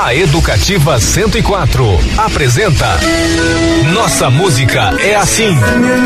[0.00, 1.84] A Educativa 104
[2.16, 2.86] apresenta
[3.92, 5.56] Nossa Música é assim.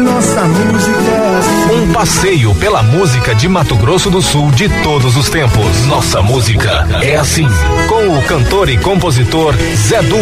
[0.02, 1.74] Nossa música é assim.
[1.74, 5.84] Um passeio pela música de Mato Grosso do Sul de todos os tempos.
[5.84, 7.46] Nossa música é assim.
[7.86, 10.16] Com o cantor e compositor Zé Du.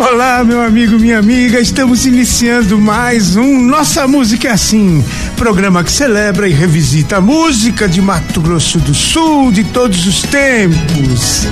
[0.00, 5.04] Olá, meu amigo, minha amiga, estamos iniciando mais um Nossa Música é Assim,
[5.36, 10.22] programa que celebra e revisita a música de Mato Grosso do Sul de todos os
[10.22, 11.46] tempos.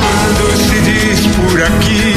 [0.00, 2.14] Quando se diz por aqui,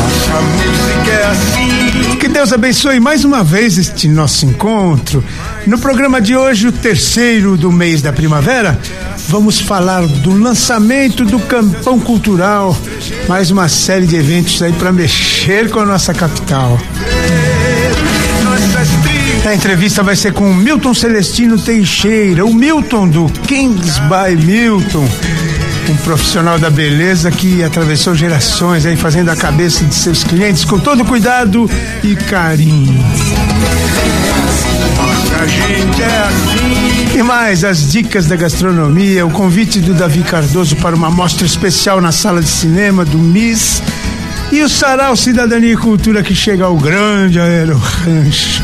[0.00, 2.16] nossa música é assim.
[2.16, 5.22] Que Deus abençoe mais uma vez este nosso encontro.
[5.66, 8.78] No programa de hoje, o terceiro do mês da primavera,
[9.28, 12.76] vamos falar do lançamento do Campão Cultural,
[13.26, 16.78] mais uma série de eventos aí para mexer com a nossa capital.
[19.46, 25.08] A entrevista vai ser com o Milton Celestino Teixeira, o Milton do Kings by Milton,
[25.88, 30.78] um profissional da beleza que atravessou gerações aí fazendo a cabeça de seus clientes com
[30.78, 31.70] todo cuidado
[32.02, 33.02] e carinho.
[35.40, 37.18] A gente é assim.
[37.18, 42.00] E mais as dicas da gastronomia, o convite do Davi Cardoso para uma mostra especial
[42.00, 43.82] na sala de cinema do MIS
[44.52, 48.62] e o Sarau Cidadania e Cultura que chega ao grande Aero Rancho.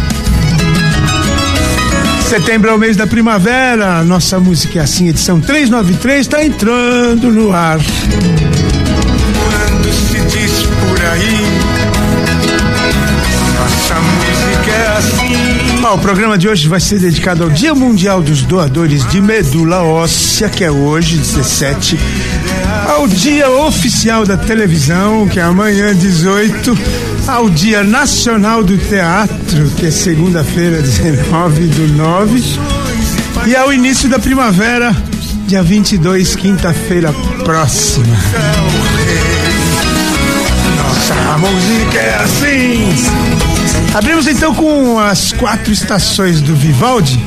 [2.29, 7.53] Setembro é o mês da primavera, nossa música é assim, edição 393 está entrando no
[7.53, 7.79] ar.
[9.39, 11.41] Quando se diz por aí,
[13.59, 15.60] nossa música é assim.
[15.91, 19.83] Ó, o programa de hoje vai ser dedicado ao Dia Mundial dos Doadores de Medula
[19.83, 21.99] Óssea, que é hoje, 17,
[22.87, 26.79] ao Dia Oficial da Televisão, que é amanhã, 18,
[27.27, 32.41] ao Dia Nacional do Teatro, que é segunda-feira, 19 do 9,
[33.49, 34.95] e ao início da primavera,
[35.49, 37.13] dia 22, quinta-feira
[37.45, 38.17] próxima.
[41.01, 42.95] Nossa música é assim.
[43.95, 47.19] Abrimos então com as quatro estações do Vivaldi.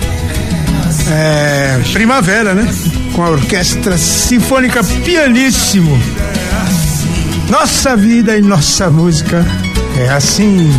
[1.09, 2.71] É, primavera, né?
[3.13, 5.99] Com a orquestra sinfônica pianíssimo.
[7.49, 9.43] Nossa vida e nossa música
[9.97, 10.69] é assim.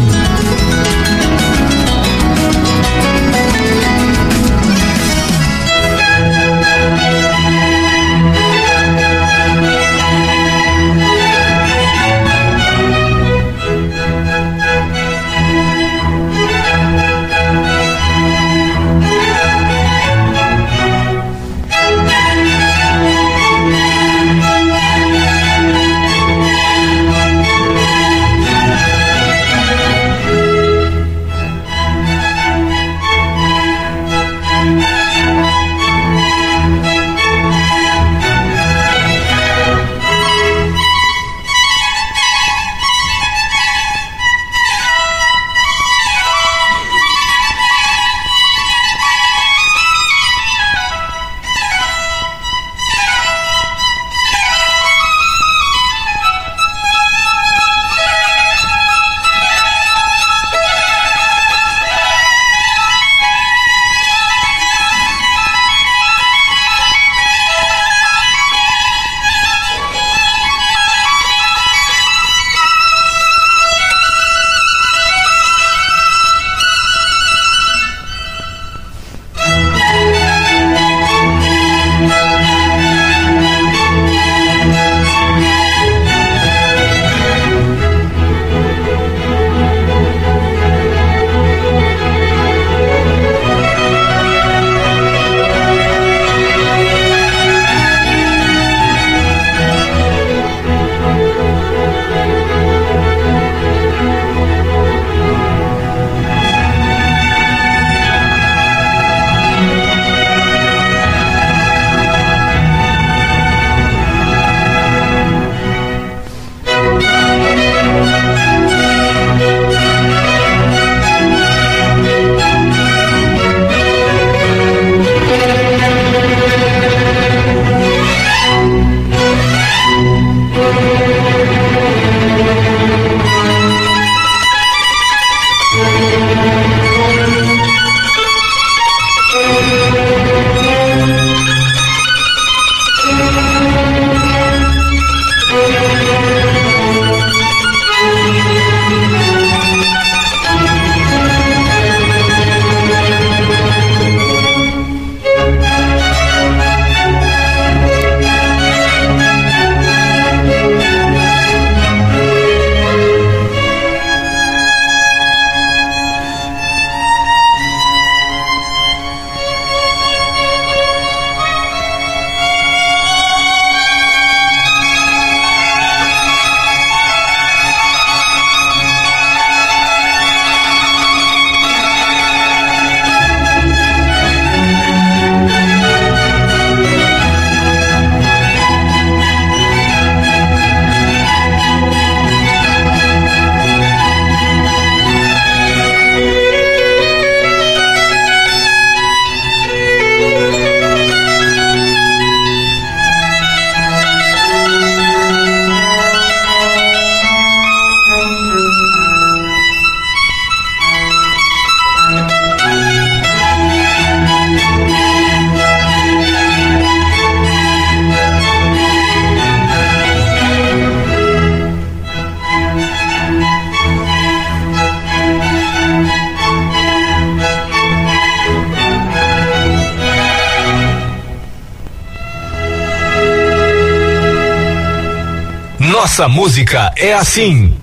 [236.17, 237.77] Nossa música é assim.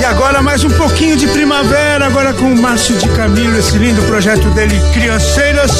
[0.00, 4.02] E agora mais um pouquinho de primavera, agora com o Márcio de Camilo, esse lindo
[4.02, 5.70] projeto dele, Crianceiras.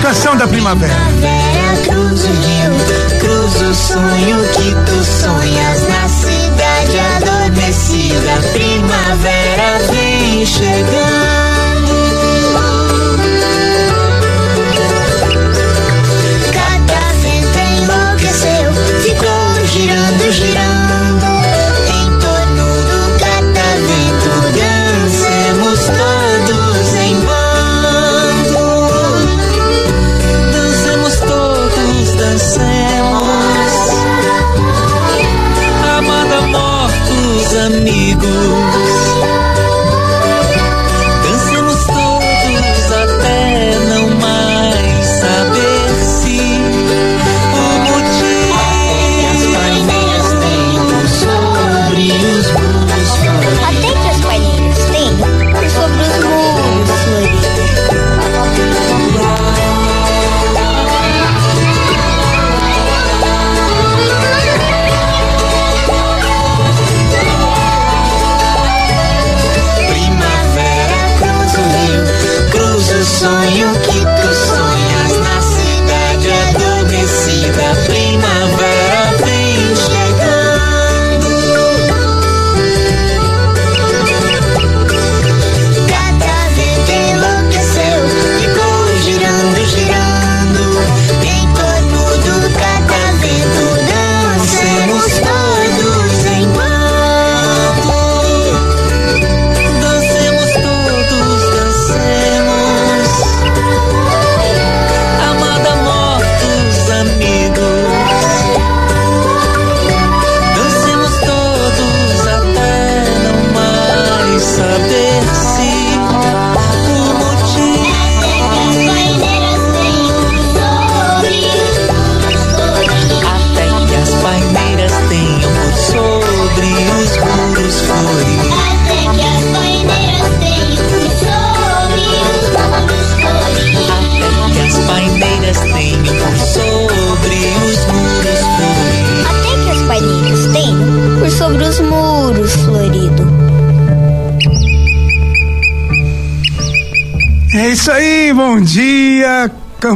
[0.00, 0.94] Canção da primavera.
[0.94, 8.40] Primavera cruza o rio, cruza o sonho que tu sonhas na cidade adormecida.
[8.54, 11.43] Primavera vem chegando.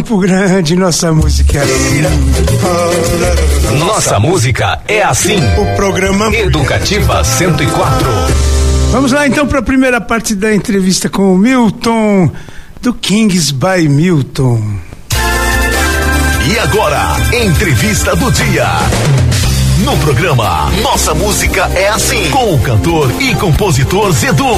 [0.08, 2.00] Campo Grande, nossa música é assim.
[3.78, 5.36] Nossa música é assim.
[5.58, 6.34] O programa.
[6.34, 8.08] Educativa 104.
[8.90, 12.30] Vamos lá então para a primeira parte da entrevista com o Milton,
[12.80, 14.62] do Kings by Milton.
[16.50, 18.66] E agora, entrevista do dia.
[19.84, 24.56] No programa Nossa Música é Assim, com o cantor e compositor Zedu.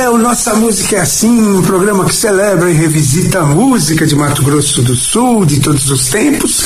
[0.00, 4.16] É, o Nossa Música é Assim, um programa que celebra e revisita a música de
[4.16, 6.64] Mato Grosso do Sul, de todos os tempos,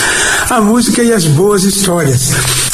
[0.48, 2.30] a música e as boas histórias.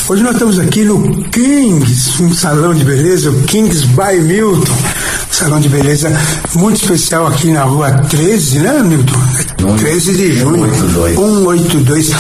[0.06, 4.70] Hoje nós estamos aqui no Kings, um salão de beleza, o Kings by Milton.
[4.70, 6.12] Um salão de beleza
[6.54, 9.76] muito especial aqui na rua 13, né, Milton?
[9.78, 10.70] 13 de junho.
[11.14, 12.10] 182.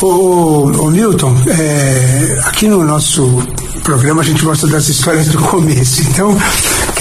[0.00, 3.46] Ô, ô, ô Milton, é, aqui no nosso
[3.82, 6.02] programa a gente gosta das histórias do começo.
[6.02, 6.36] Então,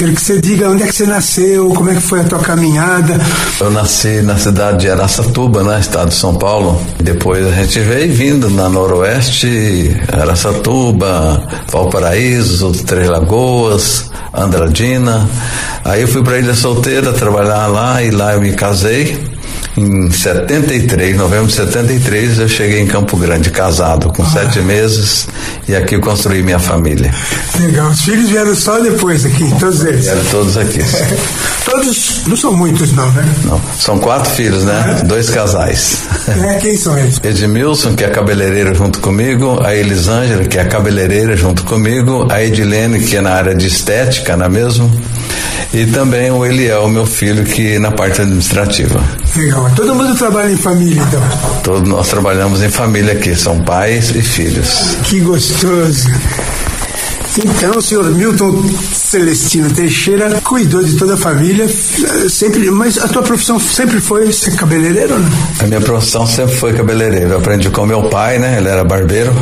[0.01, 2.39] quero que você diga onde é que você nasceu, como é que foi a tua
[2.39, 3.21] caminhada.
[3.59, 6.81] Eu nasci na cidade de Araçatuba, né, estado de São Paulo.
[6.99, 15.29] Depois a gente veio vindo na Noroeste, Araçatuba, Valparaíso, Três Lagoas, Andradina.
[15.85, 19.23] Aí eu fui para Ilha Solteira trabalhar lá e lá eu me casei.
[19.77, 25.27] Em 73, novembro de 73, eu cheguei em Campo Grande, casado, com sete meses,
[25.65, 27.13] e aqui eu construí minha família.
[27.57, 30.07] Legal, os filhos vieram só depois aqui, todos eles.
[30.07, 30.79] Eram todos aqui.
[31.63, 33.23] Todos, não são muitos não, né?
[33.45, 35.03] Não, são quatro filhos, né?
[35.05, 35.99] Dois casais.
[36.27, 37.19] É, quem são eles?
[37.23, 42.99] Edmilson, que é cabeleireira junto comigo, a Elisângela, que é cabeleireira junto comigo, a Edilene,
[43.01, 44.91] que é na área de estética, não é mesmo?
[45.73, 49.01] E também o Eliel, meu filho, que na parte administrativa.
[49.37, 51.21] Legal, todo mundo trabalha em família então.
[51.63, 54.97] Todos nós trabalhamos em família aqui, são pais e filhos.
[55.03, 56.09] Que gostoso.
[57.37, 58.61] Então, o senhor Milton
[58.93, 64.33] Celestino Teixeira cuidou de toda a família, eh, sempre, mas a tua profissão sempre foi
[64.33, 65.29] ser cabeleireiro não?
[65.59, 67.29] A minha profissão sempre foi cabeleireiro.
[67.29, 68.57] Eu aprendi com meu pai, né?
[68.57, 69.33] Ele era barbeiro.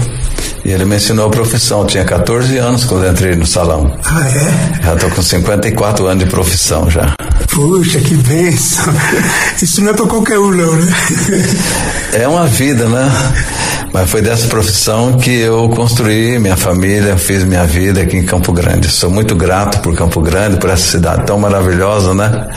[0.64, 1.82] E ele me ensinou a profissão.
[1.82, 3.98] Eu tinha 14 anos quando entrei no salão.
[4.06, 4.84] Ah, é?
[4.84, 7.14] Já estou com 54 anos de profissão já.
[7.48, 8.94] Puxa, que bênção.
[9.62, 10.94] Isso não é pra qualquer um, não, né?
[12.14, 13.10] É uma vida, né?
[13.92, 18.52] Mas foi dessa profissão que eu construí minha família, fiz minha vida aqui em Campo
[18.54, 18.88] Grande.
[18.88, 22.48] Sou muito grato por Campo Grande, por essa cidade tão maravilhosa, né?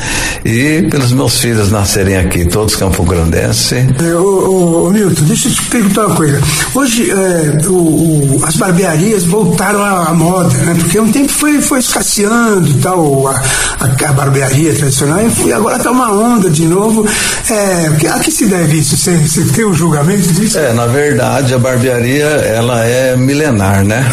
[0.44, 3.72] E pelos meus filhos nascerem aqui, todos campo-grandenses.
[3.72, 6.40] É, ô, ô, ô, Milton, deixa eu te perguntar uma coisa.
[6.74, 10.74] Hoje é, o- o- as barbearias voltaram à, à moda, né?
[10.78, 13.32] Porque um tempo foi, foi escasseando e tal, a,
[13.80, 17.06] a- a barbearia tradicional, e agora está uma onda de novo.
[17.50, 18.96] É, a que se deve isso?
[18.96, 20.58] Você, você tem um julgamento disso?
[20.58, 24.05] É, na verdade, a barbearia, ela é milenar, né?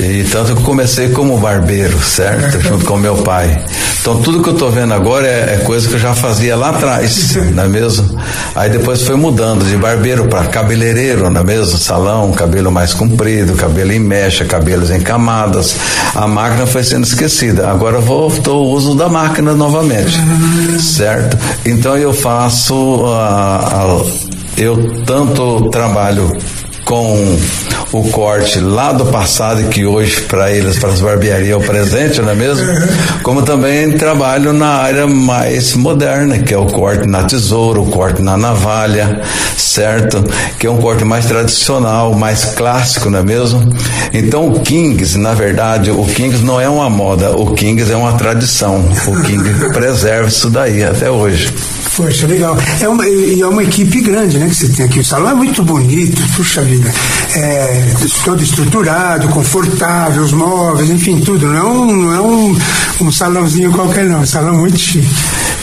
[0.00, 2.60] E tanto que eu comecei como barbeiro, certo?
[2.60, 3.62] Junto com meu pai.
[4.00, 6.70] Então tudo que eu tô vendo agora é, é coisa que eu já fazia lá
[6.70, 8.18] atrás, não é mesmo?
[8.54, 11.78] Aí depois foi mudando de barbeiro para cabeleireiro, não é mesmo?
[11.78, 15.76] Salão, cabelo mais comprido, cabelo em mecha, cabelos em camadas.
[16.14, 17.70] A máquina foi sendo esquecida.
[17.70, 20.18] Agora voltou o uso da máquina novamente,
[20.82, 21.38] certo?
[21.64, 23.58] Então eu faço a-
[24.02, 26.36] a- eu tanto trabalho
[26.84, 27.38] com
[27.92, 32.20] o corte lá do passado que hoje para eles, para as barbearias é o presente,
[32.20, 32.66] não é mesmo?
[33.22, 38.20] Como também trabalho na área mais moderna, que é o corte na tesoura, o corte
[38.20, 39.22] na navalha,
[39.56, 40.24] certo?
[40.58, 43.62] Que é um corte mais tradicional, mais clássico, não é mesmo?
[44.12, 48.12] Então o Kings, na verdade, o Kings não é uma moda, o Kings é uma
[48.12, 48.84] tradição.
[49.06, 51.52] O Kings preserva isso daí até hoje.
[51.96, 52.56] Poxa, legal.
[52.80, 54.98] É uma, e é uma equipe grande, né, que você tem aqui.
[54.98, 56.92] O salão é muito bonito, puxa vida.
[57.36, 61.46] É todo estruturado, confortável, os móveis, enfim, tudo.
[61.46, 62.56] Não é um, não é um,
[63.00, 64.16] um salãozinho qualquer, não.
[64.16, 65.08] É um salão muito chique.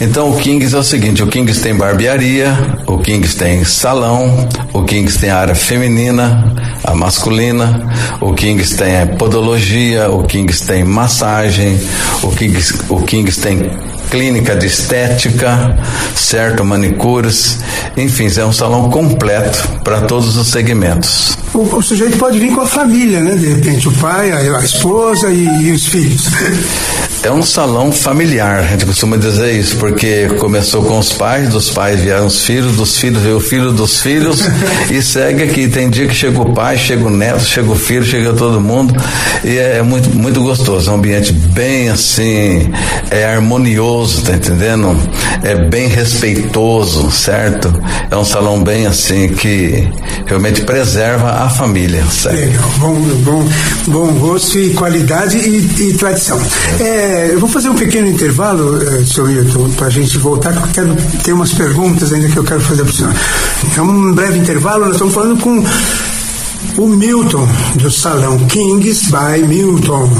[0.00, 4.82] Então o Kings é o seguinte, o Kings tem barbearia, o Kings tem salão, o
[4.82, 7.88] Kings tem a área feminina, a masculina,
[8.20, 11.78] o Kings tem podologia, o Kings tem massagem,
[12.22, 13.70] o Kings, o Kings tem
[14.12, 15.74] clínica de estética,
[16.14, 17.60] certo, manicures,
[17.96, 21.38] enfim, é um salão completo para todos os segmentos.
[21.54, 23.36] O, o sujeito pode vir com a família, né?
[23.36, 26.26] De repente, o pai, a, a esposa e, e os filhos.
[27.24, 31.70] É um salão familiar, a gente costuma dizer isso, porque começou com os pais, dos
[31.70, 34.40] pais vieram os filhos, dos filhos veio o filho dos filhos
[34.90, 35.68] e segue aqui.
[35.68, 38.92] Tem dia que chega o pai, chega o neto, chega o filho, chega todo mundo
[39.44, 40.90] e é muito, muito gostoso.
[40.90, 42.72] É um ambiente bem assim,
[43.08, 44.96] é harmonioso, tá entendendo?
[45.42, 47.72] É bem respeitoso, certo?
[48.10, 49.88] É um salão bem assim que
[50.26, 52.36] realmente preserva a família, certo?
[52.36, 53.48] Legal, bom, bom,
[53.86, 56.40] bom gosto e qualidade e, e tradição.
[56.80, 60.80] É, eu vou fazer um pequeno intervalo, eh, senhor Milton, para a gente voltar, porque
[60.80, 63.14] eu quero, tem umas perguntas ainda que eu quero fazer para o senhor.
[63.76, 65.64] É um breve intervalo, nós estamos falando com
[66.78, 70.10] o Milton, do Salão Kings by Milton.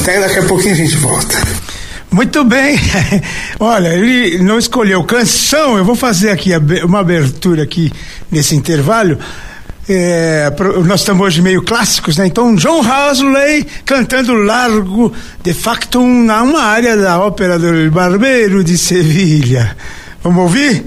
[0.00, 1.65] Até daqui a pouquinho a gente volta.
[2.10, 2.78] Muito bem.
[3.58, 5.76] Olha, ele não escolheu canção.
[5.76, 6.50] Eu vou fazer aqui
[6.84, 7.92] uma abertura aqui
[8.30, 9.18] nesse intervalo.
[9.88, 10.50] É,
[10.84, 12.26] nós estamos hoje meio clássicos, né?
[12.26, 15.12] Então, John Hasley cantando Largo
[15.44, 19.76] de Factum na uma área da ópera do Barbeiro de Sevilha.
[20.24, 20.84] Vamos ouvir?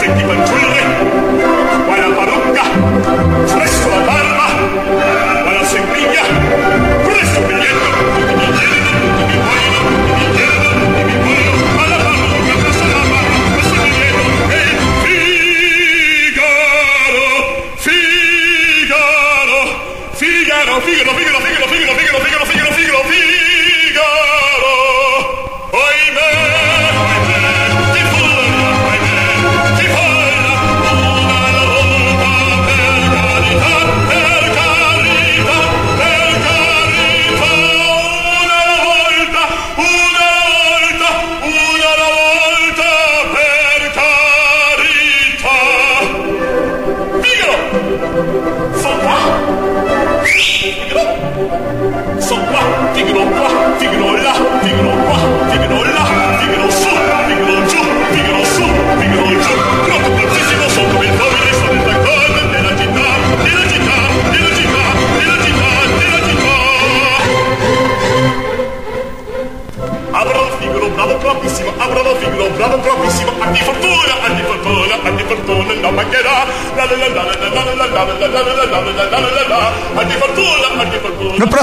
[0.00, 1.17] 这地们出来。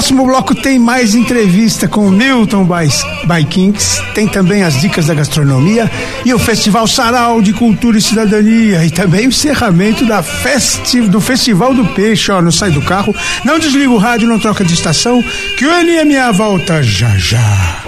[0.06, 2.86] Próximo bloco tem mais entrevista com o Newton by,
[3.26, 5.90] by Kinks, tem também as dicas da gastronomia
[6.24, 11.20] e o Festival Sarau de Cultura e Cidadania e também o encerramento da festi do
[11.20, 13.12] Festival do Peixe, ó, não sai do carro,
[13.44, 15.20] não desliga o rádio, não troca de estação,
[15.56, 17.82] que o NMA volta já já.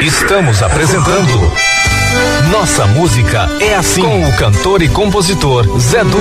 [0.00, 1.69] Estamos apresentando
[2.50, 6.18] Nossa Música é Assim com o cantor e compositor Zé Du.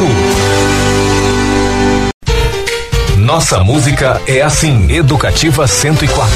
[3.17, 6.29] Nossa Música é Assim, Educativa 104.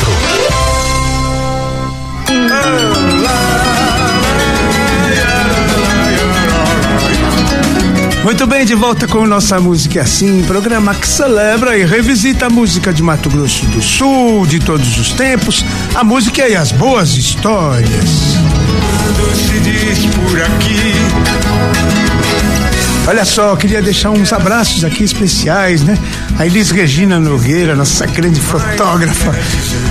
[8.23, 12.93] Muito bem, de volta com nossa música assim, programa que celebra e revisita a música
[12.93, 18.38] de Mato Grosso do Sul, de todos os tempos, a música e as boas histórias.
[19.03, 22.33] Quando se diz por aqui.
[23.06, 25.98] Olha só, queria deixar uns abraços aqui especiais, né?
[26.39, 29.36] A Elis Regina Nogueira, nossa grande fotógrafa,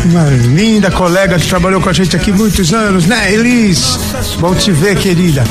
[0.07, 3.99] uma linda colega que trabalhou com a gente aqui muitos anos, né, Elis?
[4.41, 5.45] Bom te ver, querida.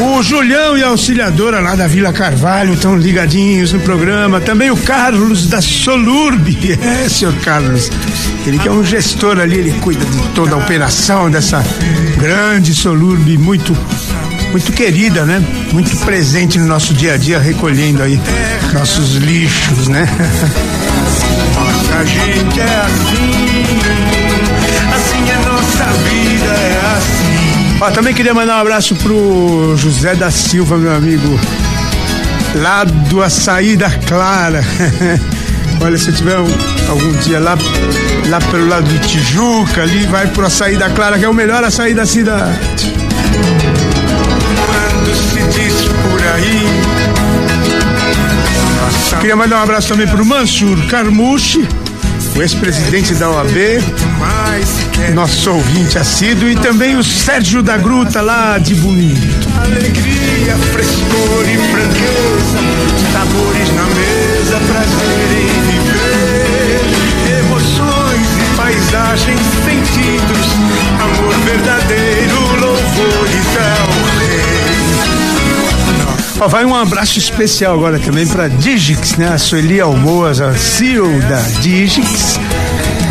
[0.00, 4.40] O Julião e a auxiliadora lá da Vila Carvalho estão ligadinhos no programa.
[4.40, 6.50] Também o Carlos da Solurb.
[6.80, 7.90] É, senhor Carlos.
[8.46, 11.64] Ele que é um gestor ali, ele cuida de toda a operação dessa
[12.18, 13.76] grande Solurb, muito
[14.50, 15.42] muito querida, né?
[15.72, 18.20] Muito presente no nosso dia a dia, recolhendo aí
[18.72, 20.06] nossos lixos, né?
[21.54, 23.64] Nossa gente é assim,
[24.94, 27.76] assim é nossa vida, é assim.
[27.80, 31.40] Ó, também queria mandar um abraço pro José da Silva, meu amigo,
[32.56, 34.64] lá do Açaí da Clara.
[35.82, 36.48] Olha, se tiver um,
[36.88, 37.56] algum dia lá,
[38.28, 41.64] lá pelo lado de Tijuca, ali, vai pro Açaí da Clara, que é o melhor
[41.64, 42.58] açaí da cidade
[45.10, 46.62] quando se diz por aí.
[49.20, 51.66] Queria mandar um abraço também pro Mansur Carmucci,
[52.36, 53.82] o ex-presidente da OAB,
[55.14, 59.48] nosso ouvinte assíduo, e também o Sérgio da Gruta, lá de Bonito.
[59.62, 62.60] Alegria, frescor e franqueza,
[63.12, 66.80] sabores na mesa, prazer em viver,
[67.40, 69.40] emoções e paisagens
[76.48, 79.28] Vai um abraço especial agora também para Digix, né?
[79.28, 82.40] A Sueli Almoas, a CEO da Digix.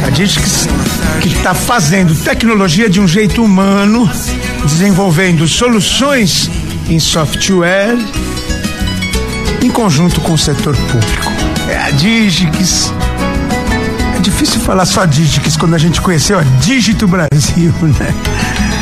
[0.06, 0.68] A Digix
[1.22, 4.10] que está fazendo tecnologia de um jeito humano,
[4.66, 6.50] desenvolvendo soluções
[6.90, 7.98] em software
[9.64, 11.32] em conjunto com o setor público.
[11.70, 12.94] É a Digix.
[14.18, 18.14] É difícil falar só Digix quando a gente conheceu a Digito Brasil, né?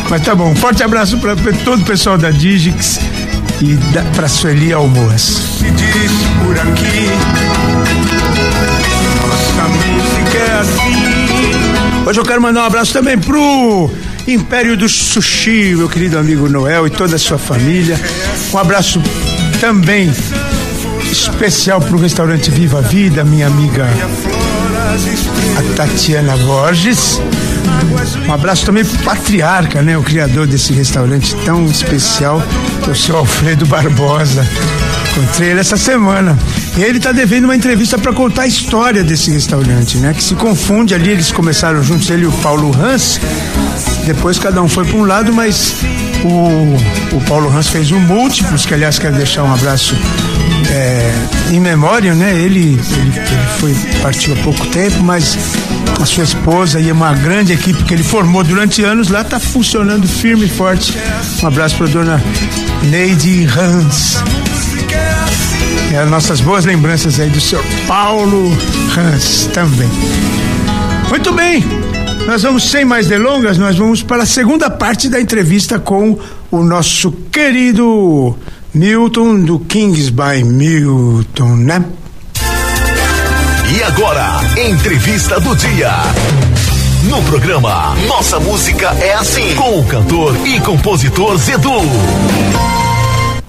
[0.10, 3.00] Mas tá bom, forte abraço para todo o pessoal da Digix
[3.62, 5.22] e da, pra Sueli Almoas.
[5.22, 6.12] Se diz
[6.44, 7.10] por aqui,
[9.28, 12.06] nossa música é assim.
[12.06, 13.90] Hoje eu quero mandar um abraço também pro
[14.28, 18.00] Império do Sushi, meu querido amigo Noel e toda a sua família.
[18.54, 19.02] Um abraço
[19.60, 20.14] também
[21.12, 23.88] especial pro restaurante Viva a Vida, minha amiga
[25.58, 27.22] a Tatiana Borges.
[28.28, 29.98] Um abraço também pro Patriarca, né?
[29.98, 32.42] O criador desse restaurante tão especial,
[32.84, 34.48] que é o seu Alfredo Barbosa.
[35.12, 36.38] Encontrei ele essa semana.
[36.78, 40.14] E ele tá devendo uma entrevista para contar a história desse restaurante, né?
[40.14, 43.20] Que se confunde ali, eles começaram juntos, ele e o Paulo Hans.
[44.06, 45.76] Depois cada um foi para um lado, mas
[46.24, 49.96] o, o Paulo Hans fez o Múltiplos, que aliás quero deixar um abraço
[50.78, 51.12] é,
[51.52, 52.40] em memória, né?
[52.40, 55.38] Ele, ele, ele foi, partiu há pouco tempo, mas
[56.00, 60.08] a sua esposa e uma grande equipe que ele formou durante anos lá está funcionando
[60.08, 60.96] firme e forte.
[61.42, 62.24] Um abraço para dona
[62.84, 64.18] Neide Hans.
[65.94, 68.52] É, nossas boas lembranças aí do seu Paulo
[68.96, 69.90] Hans também.
[71.10, 71.64] Muito bem,
[72.28, 76.20] nós vamos sem mais delongas, nós vamos para a segunda parte da entrevista com
[76.52, 78.38] o nosso querido
[78.78, 81.84] Milton do Kings by Milton, né?
[83.76, 85.92] E agora, entrevista do dia.
[87.06, 91.82] No programa Nossa Música é Assim, com o cantor e compositor Zedu.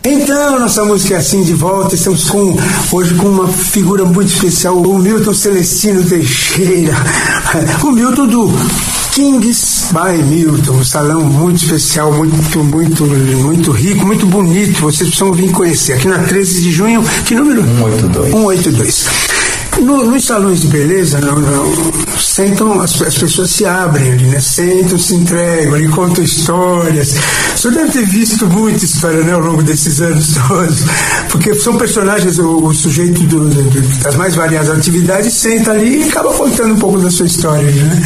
[0.05, 1.95] Então, nossa música é assim de volta.
[1.95, 2.57] Estamos com
[2.93, 6.95] hoje com uma figura muito especial, o Milton Celestino Teixeira.
[7.83, 8.51] O Milton do
[9.13, 14.83] Kings by Milton, um salão muito especial, muito, muito, muito rico, muito bonito.
[14.83, 15.95] Vocês precisam vir conhecer.
[15.95, 17.63] Aqui na 13 de junho, que número?
[17.63, 18.31] 182.
[18.31, 19.28] 182.
[19.81, 24.41] No, nos salões de beleza, não, não, sentam, as, as, pessoas se abrem ali, né?
[24.41, 27.15] Sentam, se entregam, ali contam histórias.
[27.55, 30.85] O senhor deve ter visto muita história, né, ao longo desses anos todos,
[31.31, 36.09] porque são personagens, o, o sujeito do, do, das mais variadas atividades senta ali e
[36.09, 38.03] acaba contando um pouco da sua história, né?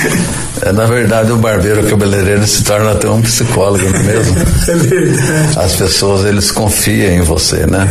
[0.62, 4.36] É, na verdade, o barbeiro cabeleireiro se torna até um psicólogo, não é mesmo?
[4.68, 5.58] é verdade.
[5.58, 7.88] As pessoas, eles confiam em você, né?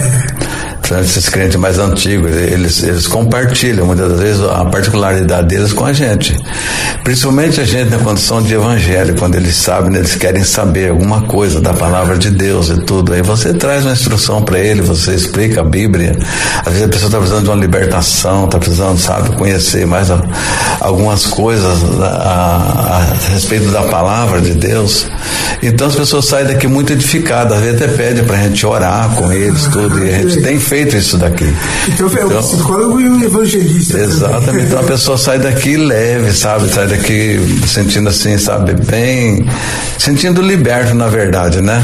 [0.58, 0.61] É
[1.00, 5.94] esses crentes mais antigos, eles, eles compartilham muitas das vezes a particularidade deles com a
[5.94, 6.38] gente.
[7.04, 11.60] Principalmente a gente na condição de evangelho, quando eles sabem, eles querem saber alguma coisa
[11.60, 13.14] da palavra de Deus e tudo.
[13.14, 16.18] Aí você traz uma instrução para ele, você explica a Bíblia.
[16.66, 20.22] Às vezes a pessoa está precisando de uma libertação, está precisando, sabe, conhecer mais a,
[20.80, 25.08] algumas coisas a, a, a, respeito da palavra de Deus.
[25.62, 29.10] Então as pessoas saem daqui muito edificadas, às vezes até pedem para a gente orar
[29.16, 31.46] com eles, tudo, e a gente tem feito isso daqui.
[31.88, 33.98] Então, é um psicólogo e um evangelista.
[33.98, 34.68] Exatamente.
[34.68, 36.70] Então a pessoa sai daqui leve, sabe?
[36.70, 38.74] Sai daqui sentindo assim, sabe?
[38.74, 39.46] Bem.
[39.98, 41.84] Sentindo liberto, na verdade, né?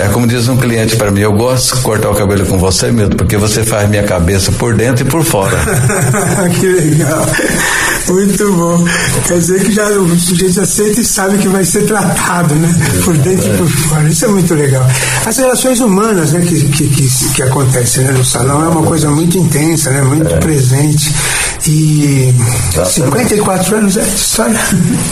[0.00, 2.58] É, é como diz um cliente para mim: eu gosto de cortar o cabelo com
[2.58, 5.56] você, Milton, porque você faz minha cabeça por dentro e por fora.
[6.58, 7.26] que legal.
[8.08, 8.84] Muito bom.
[9.26, 12.68] Quer dizer que já o sujeito aceita e sabe que vai ser tratado, né?
[13.04, 13.54] Por dentro é.
[13.54, 14.08] e por fora.
[14.08, 14.86] Isso é muito legal.
[15.24, 19.10] As relações humanas, né, que, que, que, que acontecem né, no salão é uma coisa
[19.10, 20.00] muito intensa, né?
[20.00, 20.38] Muito é.
[20.38, 21.12] presente.
[21.66, 22.32] E
[22.72, 24.60] tá 54 anos é de história.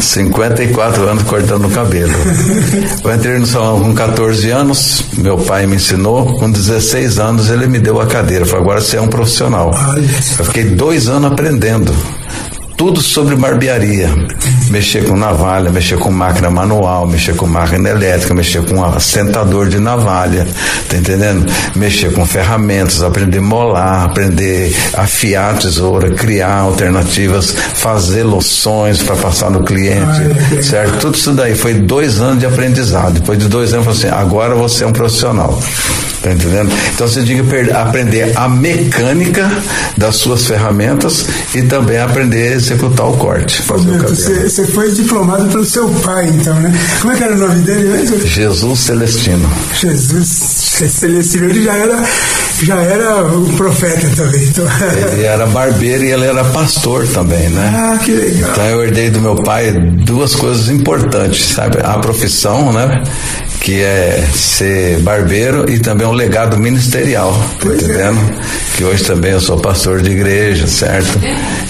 [0.00, 2.12] 54 anos cortando o cabelo.
[3.02, 7.66] Eu entrei no salão com 14 anos, meu pai me ensinou, com 16 anos ele
[7.66, 8.46] me deu a cadeira.
[8.46, 9.74] Falou, agora você é um profissional.
[10.38, 11.92] Eu fiquei dois anos aprendendo
[12.76, 14.08] tudo sobre barbearia.
[14.70, 19.78] Mexer com navalha, mexer com máquina manual, mexer com máquina elétrica, mexer com assentador de
[19.78, 20.46] navalha,
[20.88, 21.44] tá entendendo?
[21.74, 29.02] Mexer com ferramentas, aprender a molar, aprender a afiar a tesoura, criar alternativas, fazer loções
[29.02, 30.98] para passar no cliente, certo?
[30.98, 33.14] Tudo isso daí foi dois anos de aprendizado.
[33.14, 35.60] Depois de dois anos, eu falei assim, agora você é um profissional.
[36.22, 36.70] Tá entendendo?
[36.94, 39.50] Então você tem que aprender a mecânica
[39.96, 43.62] das suas ferramentas e também aprender a executar o corte.
[43.62, 46.72] Fazer o você, você foi diplomado pelo seu pai, então, né?
[47.00, 48.26] Como é que era o nome dele mesmo?
[48.26, 49.48] Jesus Celestino.
[49.74, 52.02] Jesus Celestino, ele já era,
[52.62, 54.42] já era um profeta também.
[54.44, 54.66] Então.
[55.12, 57.72] Ele era barbeiro e ele era pastor também, né?
[57.74, 58.50] Ah, que legal.
[58.50, 61.78] Então eu herdei do meu pai duas coisas importantes, sabe?
[61.82, 63.02] A profissão, né?
[63.60, 68.18] Que é ser barbeiro e também um legado ministerial, tá entendendo?
[68.76, 71.18] Que hoje também eu sou pastor de igreja, certo?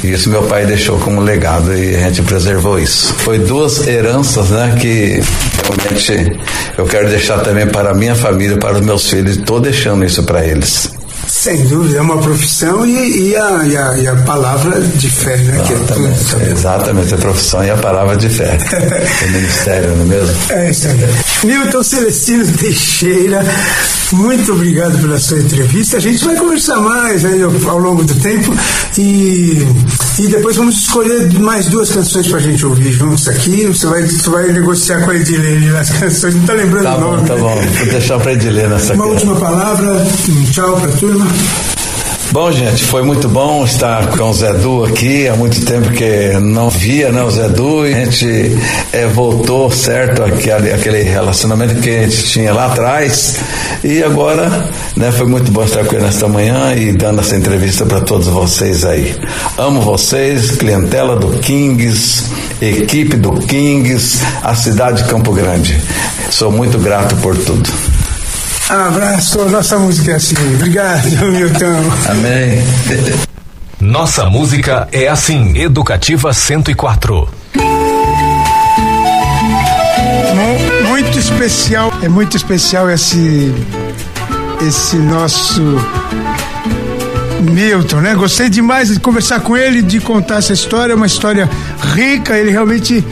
[0.02, 3.12] E isso meu pai deixou como legado e a gente preservou isso.
[3.14, 5.20] Foi duas heranças, né, que
[5.64, 6.40] realmente
[6.78, 10.22] eu quero deixar também para a minha família, para os meus filhos, estou deixando isso
[10.22, 10.90] para eles.
[11.26, 15.36] Sem dúvida, é uma profissão e, e a, e, a, e a palavra de fé,
[15.36, 15.62] né?
[15.66, 18.58] que é tudo Exatamente, exatamente, a profissão e a palavra de fé.
[19.24, 20.36] o ministério, não é mesmo?
[20.50, 20.98] É isso aí.
[21.44, 23.42] Newton Celestino Teixeira,
[24.12, 25.96] muito obrigado pela sua entrevista.
[25.96, 28.54] A gente vai conversar mais aí ao, ao longo do tempo
[28.98, 29.66] e,
[30.18, 33.66] e depois vamos escolher mais duas canções pra gente ouvir juntos aqui.
[33.66, 37.00] Você vai, você vai negociar com a Edilene as canções, não tá lembrando Tá o
[37.00, 37.26] bom, nome.
[37.28, 37.40] tá né?
[37.40, 37.54] bom.
[37.78, 39.12] Vou deixar para Edilene essa Uma aqui.
[39.14, 41.26] última palavra, um tchau pra turma.
[42.32, 45.26] Bom, gente, foi muito bom estar com o Zé Du aqui.
[45.26, 48.56] Há muito tempo que não via né, o Zé Du e a gente
[48.92, 53.34] eh, voltou, certo, aquele, aquele relacionamento que a gente tinha lá atrás.
[53.82, 57.84] E agora, né, foi muito bom estar com ele nesta manhã e dando essa entrevista
[57.84, 59.12] para todos vocês aí.
[59.58, 62.30] Amo vocês, clientela do Kings,
[62.62, 65.82] equipe do Kings, a cidade de Campo Grande.
[66.30, 67.99] Sou muito grato por tudo.
[68.70, 70.36] Abraço, nossa música é assim.
[70.54, 71.92] Obrigado, Milton.
[72.08, 72.62] Amém.
[73.80, 77.28] Nossa música é assim, Educativa 104.
[80.34, 83.52] Mu- Muito especial, é muito especial esse
[84.66, 85.62] esse nosso
[87.40, 88.14] Milton, né?
[88.14, 91.48] Gostei demais de conversar com ele, de contar essa história, uma história
[91.94, 92.36] rica.
[92.36, 93.02] Ele realmente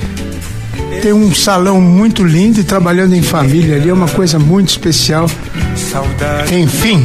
[0.98, 5.30] tem um salão muito lindo e trabalhando em família ali é uma coisa muito especial.
[5.76, 7.04] Saudade Enfim.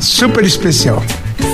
[0.00, 1.02] Super especial.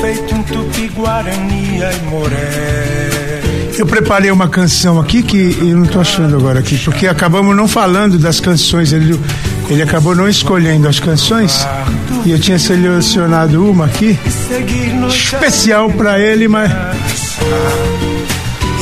[0.01, 1.81] feito tupi-guarani
[2.11, 3.41] moré.
[3.77, 7.67] Eu preparei uma canção aqui que eu não estou achando agora aqui, porque acabamos não
[7.67, 8.93] falando das canções.
[8.93, 9.19] Ele,
[9.69, 11.67] ele acabou não escolhendo as canções
[12.25, 14.19] e eu tinha selecionado uma aqui
[15.09, 16.71] especial para ele, mas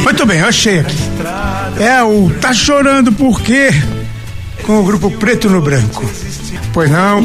[0.03, 1.12] muito bem, eu achei aqui.
[1.79, 3.71] É o Tá Chorando Por Quê?
[4.65, 6.09] Com o grupo Preto no Branco.
[6.73, 7.21] Pois não?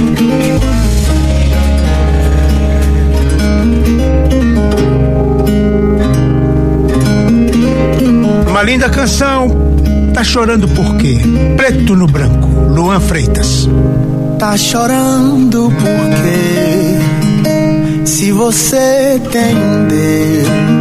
[8.47, 9.67] Uma linda canção.
[10.13, 11.19] Tá chorando por quê?
[11.55, 12.47] Preto no branco.
[12.47, 13.69] Luan Freitas.
[14.39, 16.97] Tá chorando porque
[18.03, 20.76] se você tem um Deus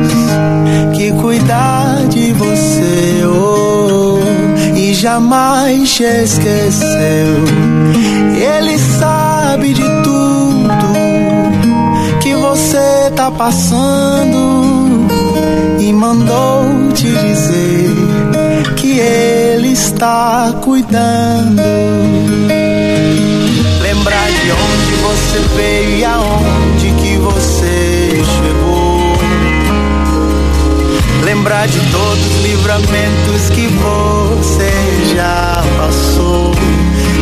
[0.94, 4.18] que cuidar de você oh,
[4.76, 7.44] e jamais te esqueceu,
[8.34, 10.36] Ele sabe de tudo
[12.20, 15.06] que você tá passando
[15.78, 17.90] e mandou te dizer
[18.76, 21.62] que Ele está cuidando.
[23.80, 26.75] Lembrar de onde você veio e aonde
[31.46, 34.72] Lembrar de todos os livramentos que você
[35.14, 36.52] já passou.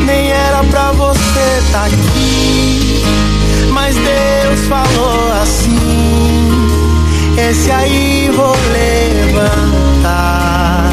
[0.07, 3.03] Nem era pra você estar aqui,
[3.71, 5.77] mas Deus falou assim:
[7.37, 10.91] Esse aí vou levantar.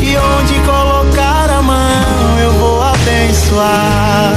[0.00, 4.36] E onde colocar a mão eu vou abençoar.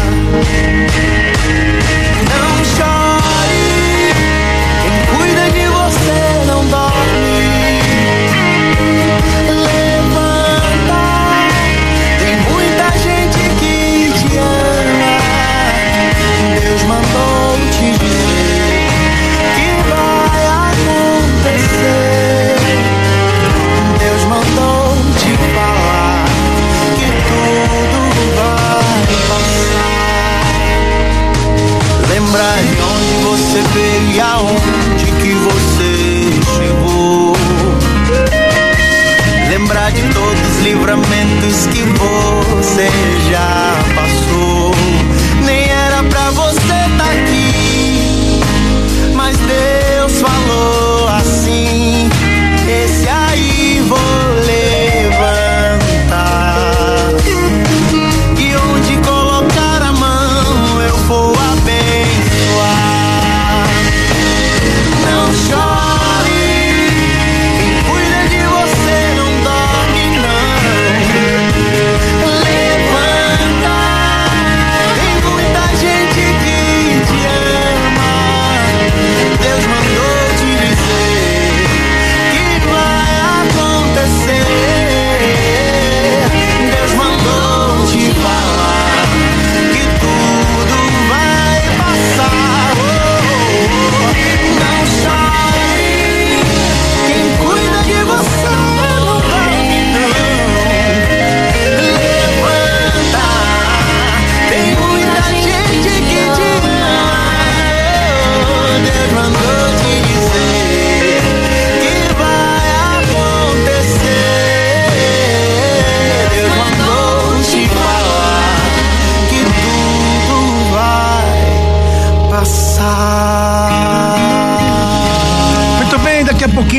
[32.30, 37.36] Lembrar de onde você veio e aonde que você chegou.
[39.50, 42.88] lembrar de todos os livramentos que você
[43.32, 43.99] já passou.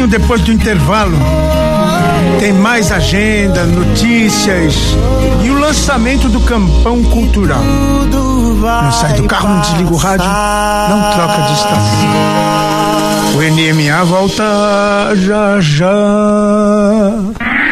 [0.01, 1.17] Pouquinho, depois do intervalo,
[2.39, 4.75] tem mais agenda, notícias
[5.43, 7.63] e o lançamento do Campão Cultural.
[7.63, 11.81] Não sai do carro, não desliga o rádio, não troca de estação.
[13.37, 14.45] O NMA volta
[15.17, 15.93] já já.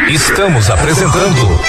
[0.08, 1.60] Estamos apresentando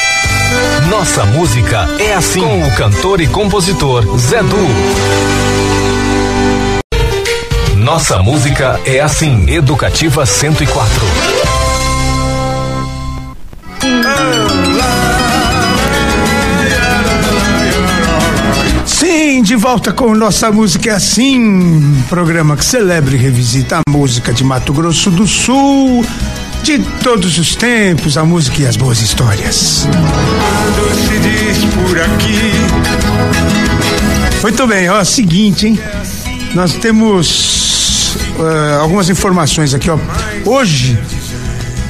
[0.90, 5.89] Nossa Música é Assim com o cantor e compositor Zé Du.
[7.92, 11.08] Nossa Música é Assim, Educativa 104.
[18.86, 24.32] Sim, de volta com Nossa Música é Assim, programa que celebra e revisita a música
[24.32, 26.06] de Mato Grosso do Sul,
[26.62, 29.88] de todos os tempos, a música e as boas histórias.
[29.90, 32.52] Quando se diz por aqui,
[34.44, 35.80] Muito bem, ó, seguinte, hein?
[36.54, 37.60] Nós temos
[38.18, 39.98] eh, algumas informações aqui, ó.
[40.46, 40.98] Hoje,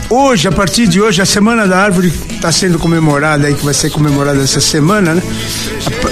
[0.09, 3.73] hoje, a partir de hoje, a Semana da Árvore está sendo comemorada aí, que vai
[3.73, 5.23] ser comemorada essa semana, né?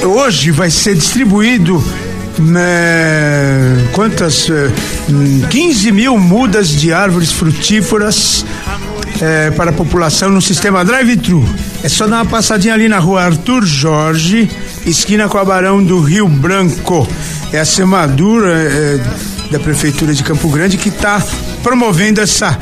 [0.03, 1.83] Hoje vai ser distribuído
[2.39, 4.49] né, quantas?
[4.49, 4.71] eh,
[5.09, 8.45] hum, 15 mil mudas de árvores frutíferas
[9.21, 11.43] eh, para a população no sistema drive-thru.
[11.83, 14.49] É só dar uma passadinha ali na rua Arthur Jorge,
[14.85, 17.07] esquina com a Barão do Rio Branco.
[17.51, 18.99] É a Semadura
[19.51, 21.21] da Prefeitura de Campo Grande que está
[21.63, 22.57] promovendo essa,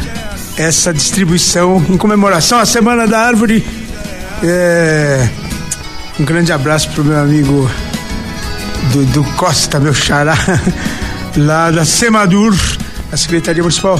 [0.57, 3.65] essa distribuição em comemoração à Semana da Árvore.
[4.43, 5.29] Eh,
[6.19, 7.69] um grande abraço pro meu amigo
[8.91, 10.37] Dudu Costa, meu xará,
[11.35, 12.55] lá da Semadur,
[13.11, 13.99] a Secretaria Municipal,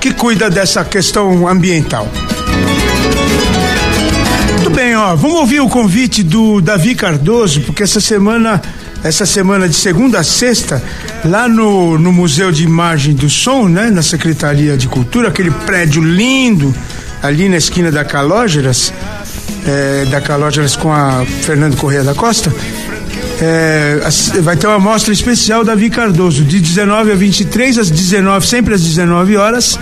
[0.00, 2.08] que cuida dessa questão ambiental.
[4.50, 8.62] Muito bem, ó, vamos ouvir o convite do Davi Cardoso, porque essa semana,
[9.04, 10.82] essa semana de segunda a sexta,
[11.24, 16.02] lá no, no Museu de Imagem do Som, né, na Secretaria de Cultura, aquele prédio
[16.02, 16.74] lindo,
[17.22, 18.92] ali na esquina da Calógeras,
[19.66, 22.52] é, da Calógeras com a Fernando Correia da Costa,
[23.40, 23.98] é,
[24.40, 28.82] vai ter uma mostra especial Davi Cardoso, de 19 a 23, às 19, sempre às
[28.82, 29.78] 19 horas.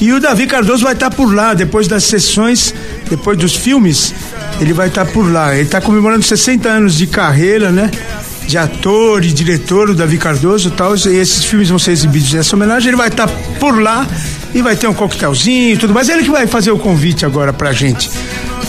[0.00, 2.74] E o Davi Cardoso vai estar por lá, depois das sessões,
[3.08, 4.14] depois dos filmes,
[4.58, 5.54] ele vai estar por lá.
[5.54, 7.90] Ele está comemorando 60 anos de carreira, né?
[8.46, 10.94] De ator e diretor, o Davi Cardoso e tal.
[10.96, 12.88] E esses filmes vão ser exibidos nessa homenagem.
[12.88, 13.28] Ele vai estar
[13.58, 14.06] por lá
[14.54, 16.08] e vai ter um coquetelzinho e tudo mais.
[16.08, 18.10] Ele que vai fazer o convite agora pra gente.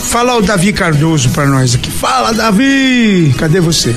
[0.08, 1.90] Fala o Davi Cardoso pra nós aqui.
[1.90, 3.34] Fala, Davi!
[3.38, 3.94] Cadê você?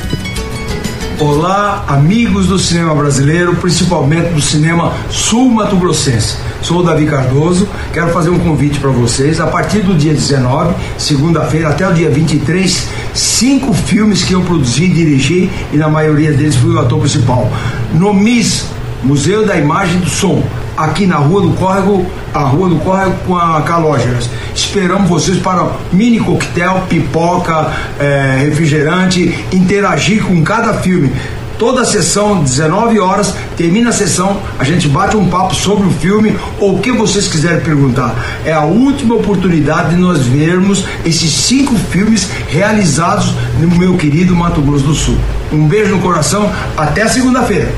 [1.20, 6.38] Olá, amigos do cinema brasileiro, principalmente do cinema sul-mato-grossense.
[6.62, 9.40] Sou o Davi Cardoso, quero fazer um convite para vocês.
[9.40, 14.88] A partir do dia 19, segunda-feira, até o dia 23, cinco filmes que eu produzi,
[14.88, 17.50] dirigi e na maioria deles fui o ator principal.
[17.94, 18.66] No MIS,
[19.04, 20.44] Museu da Imagem do Som,
[20.76, 24.30] aqui na Rua do Córrego, a Rua do Córrego com a Calógeras.
[24.54, 31.12] Esperamos vocês para mini coquetel, pipoca, eh, refrigerante, interagir com cada filme.
[31.60, 35.92] Toda a sessão, 19 horas, termina a sessão, a gente bate um papo sobre o
[35.92, 38.16] filme ou o que vocês quiserem perguntar.
[38.46, 44.62] É a última oportunidade de nós vermos esses cinco filmes realizados no meu querido Mato
[44.62, 45.18] Grosso do Sul.
[45.52, 47.70] Um beijo no coração, até segunda-feira.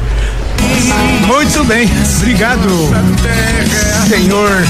[1.26, 2.70] Muito bem, obrigado,
[4.08, 4.64] senhor.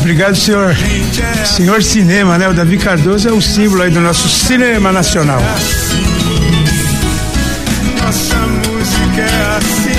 [0.00, 0.74] Obrigado, senhor.
[1.44, 2.48] Senhor Cinema, né?
[2.48, 5.42] O Davi Cardoso é o símbolo aí do nosso cinema nacional.
[8.10, 9.94] Nossa música é assim,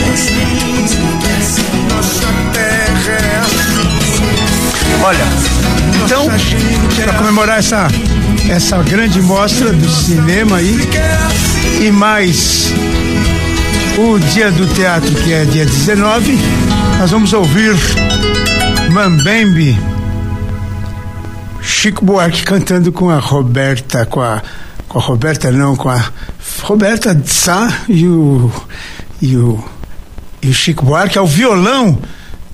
[1.93, 5.01] nossa terra é assim.
[5.01, 5.23] Olha,
[6.03, 6.27] então,
[7.05, 7.87] para comemorar essa,
[8.49, 10.77] essa grande mostra do cinema aí,
[11.79, 12.73] e mais
[13.97, 16.37] o dia do teatro, que é dia 19,
[16.99, 17.73] nós vamos ouvir
[18.91, 19.79] Mambembe,
[21.61, 24.41] Chico Buarque cantando com a Roberta, com a,
[24.89, 26.11] com a Roberta não, com a
[26.61, 28.51] Roberta Sá e o,
[29.21, 29.63] e o,
[30.41, 31.99] e o Chico Buarque ao violão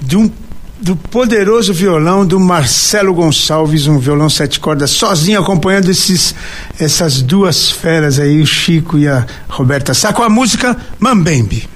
[0.01, 0.32] de um
[0.80, 6.36] do poderoso violão do Marcelo Gonçalves, um violão sete cordas, sozinho acompanhando esses,
[6.80, 11.68] essas duas feras aí, o Chico e a Roberta Sá, com a música Mambembe.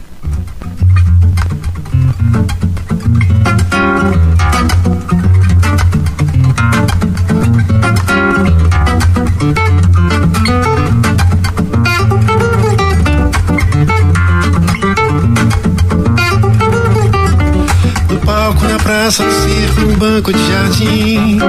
[19.02, 21.40] Praça, no circo, num banco de jardim.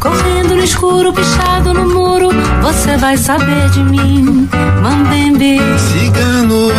[0.00, 2.30] Correndo no escuro, pichado no muro,
[2.62, 4.48] você vai saber de mim,
[4.82, 5.60] Mambembe.
[5.78, 6.70] Cigano,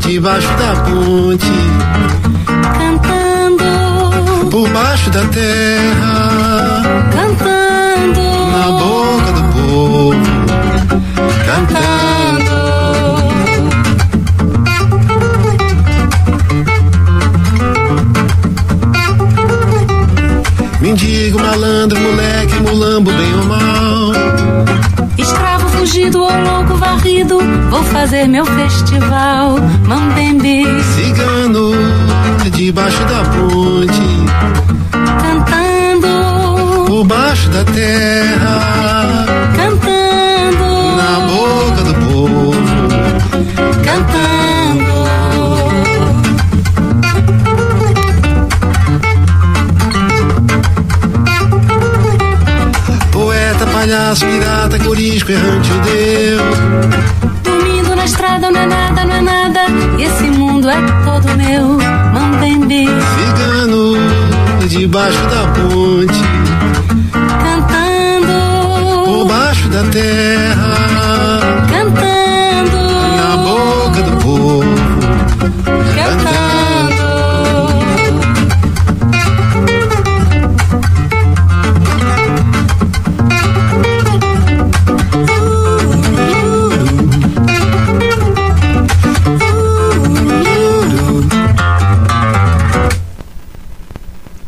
[0.00, 1.52] debaixo da ponte,
[2.78, 8.20] Cantando, por baixo da terra, cantando,
[8.52, 10.16] na boca do povo,
[11.46, 12.47] cantando.
[20.98, 24.12] Mendigo, malandro, moleque, mulambo, bem ou mal.
[25.16, 27.38] escravo fugido ou louco varrido,
[27.70, 30.64] vou fazer meu festival, Mambembe.
[30.96, 31.70] Cigano,
[32.50, 34.26] debaixo da ponte,
[35.22, 39.24] Cantando, por baixo da terra,
[39.54, 42.54] cantando, na boca do povo,
[43.84, 44.47] cantando.
[53.88, 56.40] Palhaço, pirata, corisco, errante judeu.
[57.42, 59.60] Dormindo na estrada não é nada, não é nada.
[59.98, 61.78] E esse mundo é todo meu,
[62.12, 62.86] Mambembe.
[62.86, 63.96] Cigano,
[64.68, 66.20] debaixo da ponte,
[67.42, 70.57] Cantando, por baixo da terra,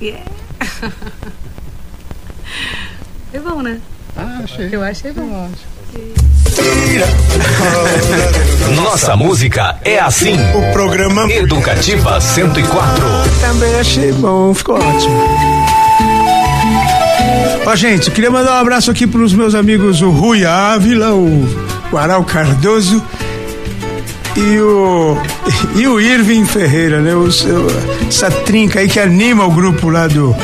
[3.33, 3.79] É bom, né?
[4.17, 4.69] Ah, achei.
[4.73, 5.49] Eu achei bom.
[8.75, 10.35] Nossa música é assim.
[10.55, 13.05] O programa Educativa 104.
[13.41, 15.21] também achei bom, ficou ótimo.
[17.67, 21.47] Ó, gente, queria mandar um abraço aqui pros meus amigos o Rui Ávila, o
[21.93, 23.01] Guaral Cardoso
[24.37, 25.17] e o
[25.77, 27.15] e o Irving Ferreira, né?
[27.15, 27.29] O
[28.09, 30.35] essa trinca aí que anima o grupo lá do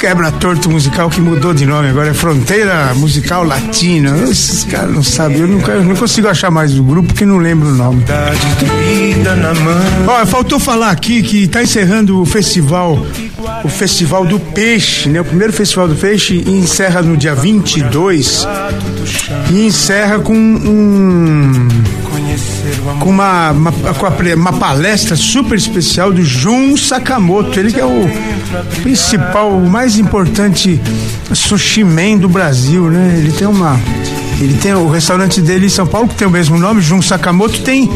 [0.00, 4.16] Quebra Torto Musical que mudou de nome agora, é Fronteira Musical Latina.
[4.28, 7.68] Esses caras não sabem, eu nunca, não consigo achar mais o grupo porque não lembro
[7.68, 8.04] o nome.
[10.06, 13.04] Ó, faltou falar aqui que tá encerrando o festival,
[13.64, 15.20] o Festival do Peixe, né?
[15.20, 18.46] O primeiro Festival do Peixe encerra no dia 22
[19.50, 21.68] e encerra com um
[23.00, 28.08] com uma, uma, com uma palestra super especial do Jun Sakamoto, ele que é o
[28.82, 30.80] principal, o mais importante
[31.32, 33.16] sushi man do Brasil, né?
[33.18, 33.78] Ele tem uma
[34.40, 37.60] ele tem o restaurante dele em São Paulo que tem o mesmo nome, Jun Sakamoto,
[37.62, 37.90] tem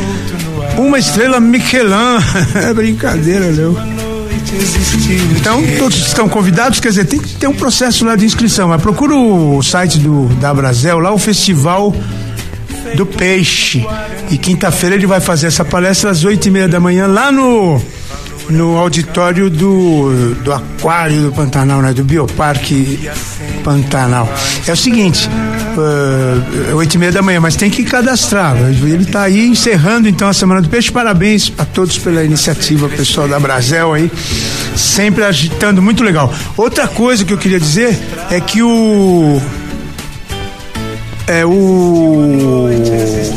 [0.77, 2.19] uma estrela Michelin.
[2.55, 4.01] é brincadeira, não.
[5.39, 8.83] Então, todos estão convidados, quer dizer, tem que ter um processo lá de inscrição, mas
[8.83, 11.95] procura o site do da Brasel, lá o festival
[12.95, 13.87] do peixe.
[14.31, 17.81] E quinta-feira ele vai fazer essa palestra às oito e meia da manhã lá no
[18.51, 21.93] no auditório do, do Aquário do Pantanal, né?
[21.93, 23.09] Do Bioparque
[23.63, 24.29] Pantanal.
[24.67, 25.29] É o seguinte,
[25.77, 28.57] uh, oito e meia da manhã, mas tem que cadastrar.
[28.57, 30.91] Ele está aí encerrando então a Semana do Peixe.
[30.91, 34.11] Parabéns a todos pela iniciativa, pessoal da Brasel aí,
[34.77, 36.33] sempre agitando, muito legal.
[36.57, 37.97] Outra coisa que eu queria dizer
[38.31, 39.41] é que o
[41.31, 42.69] é o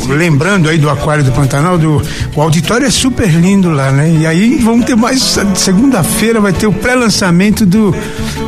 [0.08, 2.02] lembrando aí do aquário do Pantanal, do
[2.34, 4.10] o auditório é super lindo lá, né?
[4.20, 7.94] E aí vamos ter mais segunda-feira vai ter o pré-lançamento do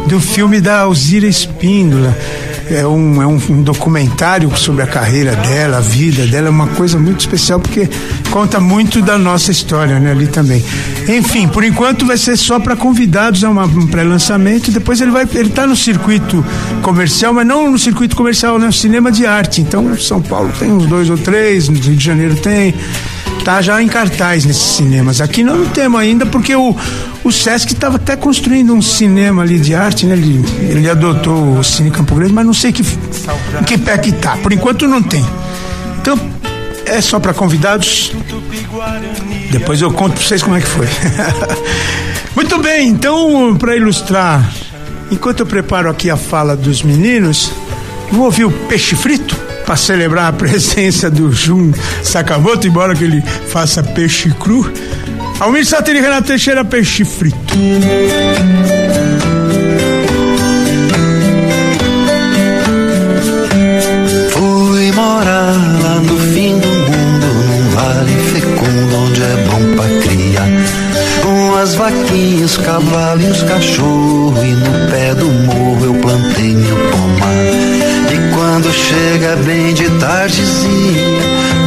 [0.09, 2.17] do filme da Alzira Espíndola.
[2.69, 6.67] É um, é um, um documentário sobre a carreira dela, a vida dela, é uma
[6.67, 7.89] coisa muito especial porque
[8.31, 10.65] conta muito da nossa história, né, ali também.
[11.09, 15.27] Enfim, por enquanto vai ser só para convidados, é uma, um pré-lançamento, depois ele vai
[15.35, 16.45] ele tá no circuito
[16.83, 19.61] comercial, mas não no circuito comercial, né, cinema de arte.
[19.61, 22.75] Então, São Paulo tem uns dois ou três, no Rio de Janeiro tem
[23.45, 25.21] tá já em cartaz nesses cinemas.
[25.21, 26.77] Aqui não, temos ainda, porque o,
[27.23, 30.15] o Sesc estava até construindo um cinema ali de arte, né?
[30.15, 34.13] Ele, ele adotou o Cine Campo Grande, mas não sei que, em que pé que
[34.13, 34.37] tá.
[34.39, 35.25] Por enquanto não tem.
[36.01, 36.19] Então,
[36.85, 38.13] é só para convidados.
[39.51, 40.87] Depois eu conto para vocês como é que foi.
[42.35, 44.53] Muito bem, então, para ilustrar,
[45.11, 47.51] enquanto eu preparo aqui a fala dos meninos,
[48.11, 49.46] vamos ouvir o peixe frito?
[49.67, 54.73] Para celebrar a presença do Jun Sakamoto, embora que ele faça peixe cru.
[55.41, 57.55] Almir Satiri Renato Teixeira, peixe frito.
[64.31, 65.53] Fui morar
[65.83, 70.49] lá no fim do mundo, num vale fecundo onde é bom pra criar.
[71.27, 74.43] Uma as vaquinhas, os cavalos os cachorros.
[74.43, 77.66] E no pé do morro eu plantei meu pomar.
[78.57, 81.21] Quando chega bem de tardezinha,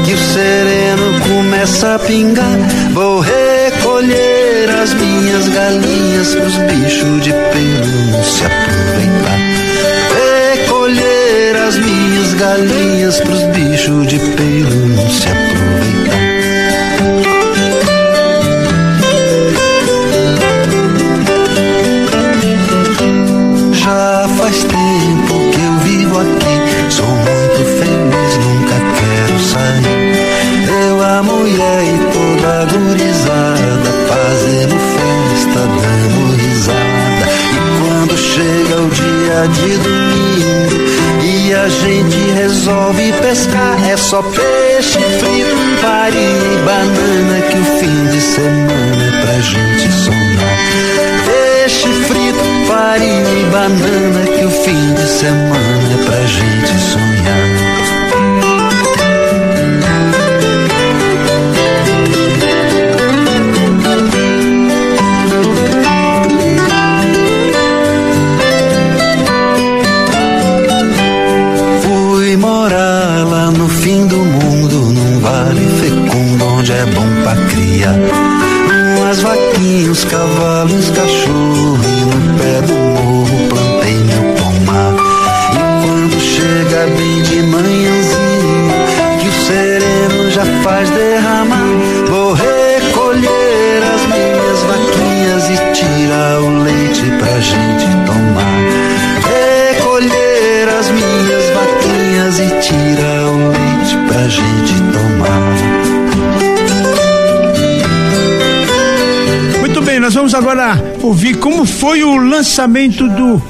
[0.03, 2.57] que o sereno começa a pingar,
[2.91, 9.37] vou recolher as minhas galinhas pros bichos de pelo se aproveitar.
[10.57, 15.68] Recolher as minhas galinhas pros bichos de pelo se aproveitar.
[32.89, 37.25] Gurizada, fazendo festa, dando risada.
[37.53, 40.79] E quando chega o dia de domingo
[41.23, 48.05] e a gente resolve pescar, é só peixe frito, farinha e banana que o fim
[48.07, 50.57] de semana é pra gente sonhar.
[51.25, 57.58] Peixe frito, farinha e banana que o fim de semana é pra gente sonhar.
[79.89, 84.93] Os cavalos, os cachorros, e no pé do morro plantei meu pomar.
[85.53, 87.23] E quando chega bem
[111.01, 113.41] ouvir como foi o lançamento do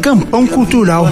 [0.00, 1.06] Campão Cultural.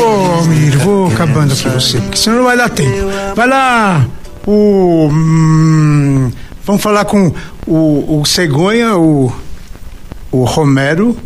[0.00, 3.06] Ô, Mir, vou acabando aqui você, porque senão não vai dar tempo.
[3.34, 4.06] Vai lá,
[4.46, 5.08] o.
[5.10, 6.30] hum,
[6.64, 7.32] vamos falar com
[7.66, 9.32] o, o Cegonha, o,
[10.30, 11.16] o Romero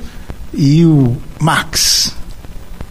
[0.54, 2.14] e o Max.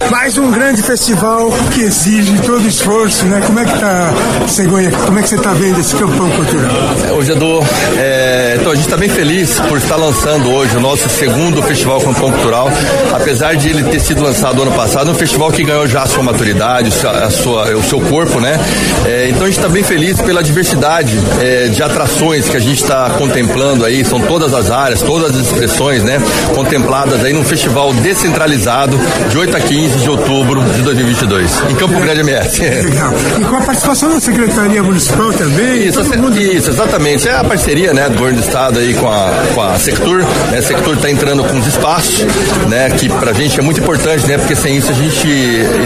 [0.10, 3.42] Mais um grande festival que exige todo esforço, né?
[3.46, 4.14] Como é que tá,
[4.48, 4.92] Cegonha?
[4.92, 6.72] Como é que você tá vendo esse campão cultural?
[7.18, 7.60] Hoje, Edu,
[7.98, 12.02] é, então a gente está bem feliz por estar lançando hoje o nosso segundo Festival
[12.02, 12.70] Campão Cultural.
[13.14, 16.08] Apesar de ele ter sido lançado ano passado, é um festival que ganhou já a
[16.08, 18.60] sua maturidade, a sua, o seu corpo, né?
[19.06, 22.82] É, então a gente está bem feliz pela diversidade é, de atrações que a gente
[22.82, 26.22] está contemplando aí, são todas as áreas, todas as expressões, né?
[26.56, 29.00] Contempladas aí num festival descentralizado
[29.30, 32.62] de 8 a 15 de outubro de 2022, em Campo Grande MS.
[32.62, 33.14] Legal.
[33.40, 35.88] E com a participação da Secretaria Municipal também?
[35.88, 36.40] Isso, mundo...
[36.40, 37.28] isso, exatamente.
[37.28, 40.20] É a parceria né, do governo do estado aí com a, com a Sectur.
[40.52, 40.58] Né?
[40.58, 42.26] A Sectur está entrando com os espaços,
[42.70, 44.38] né, que pra gente é muito importante, né?
[44.38, 45.28] Porque sem isso a gente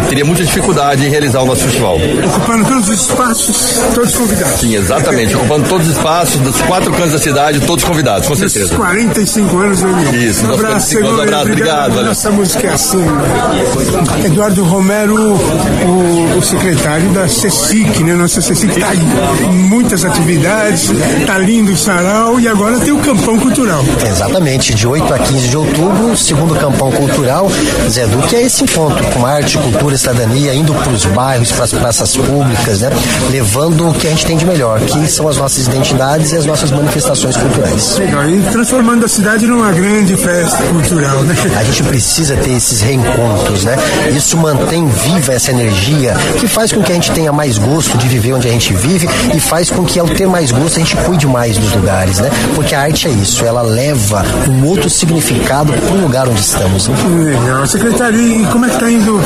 [0.10, 1.97] teria muita dificuldade em realizar o nosso festival.
[2.26, 4.60] Ocupando todos os espaços, todos convidados.
[4.60, 5.36] Sim, exatamente.
[5.36, 8.66] Ocupando todos os espaços dos quatro cantos da cidade, todos convidados, com certeza.
[8.66, 10.16] Nesses 45 anos União.
[10.16, 12.06] Isso, um abraço, 45 anos, abraço, obrigado, valeu.
[12.06, 12.97] Nossa música é assim.
[12.97, 13.95] né?
[14.26, 18.14] Eduardo Romero, o, o secretário da CECIC, né?
[18.14, 20.91] Nossa CECIC está em muitas atividades,
[21.26, 23.84] tá lindo o sarau e agora tem o Campão Cultural.
[24.06, 27.50] Exatamente, de 8 a 15 de outubro, o segundo campão cultural,
[27.89, 31.66] Zé Du, que é esse encontro com arte, cultura, cidadania, indo para os bairros, para
[31.66, 32.89] as praças públicas, né?
[33.32, 36.46] Levando o que a gente tem de melhor, que são as nossas identidades e as
[36.46, 37.98] nossas manifestações culturais.
[37.98, 41.36] Legal, e transformando a cidade numa grande festa cultural, né?
[41.58, 43.76] A gente precisa ter esses reencontros, né?
[44.15, 48.07] Isso mantém viva essa energia que faz com que a gente tenha mais gosto de
[48.07, 50.95] viver onde a gente vive e faz com que ao ter mais gosto a gente
[50.97, 52.29] cuide mais dos lugares, né?
[52.53, 56.88] Porque a arte é isso, ela leva um outro significado para o lugar onde estamos.
[56.88, 56.95] Né?
[57.23, 57.65] Legal.
[57.67, 59.19] Secretário, e como é que está indo